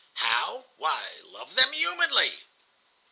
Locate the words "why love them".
0.77-1.73